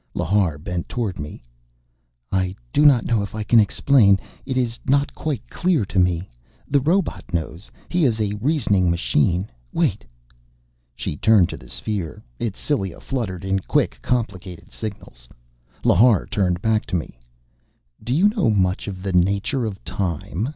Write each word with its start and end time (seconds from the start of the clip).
Lhar 0.15 0.57
bent 0.57 0.89
toward 0.89 1.19
me. 1.19 1.43
"I 2.31 2.55
do 2.73 2.87
not 2.87 3.05
know 3.05 3.21
if 3.21 3.35
I 3.35 3.43
can 3.43 3.59
explain. 3.59 4.19
It 4.47 4.57
is 4.57 4.79
not 4.87 5.13
quite 5.13 5.47
clear 5.47 5.85
to 5.85 5.99
me. 5.99 6.27
The 6.67 6.79
robot 6.81 7.23
knows. 7.31 7.69
He 7.87 8.03
is 8.03 8.19
a 8.19 8.33
reasoning 8.41 8.89
machine. 8.89 9.47
Wait...." 9.71 10.03
She 10.95 11.17
turned 11.17 11.49
to 11.49 11.57
the 11.57 11.69
sphere. 11.69 12.23
Its 12.39 12.59
cilia 12.59 12.99
fluttered 12.99 13.45
in 13.45 13.59
quick, 13.59 13.99
complicated 14.01 14.71
signals. 14.71 15.29
Lhar 15.83 16.25
turned 16.27 16.63
back 16.63 16.87
to 16.87 16.95
me. 16.95 17.19
"Do 18.03 18.11
you 18.11 18.27
know 18.29 18.49
much 18.49 18.87
of 18.87 19.03
the 19.03 19.13
nature 19.13 19.65
of 19.67 19.83
Time? 19.83 20.49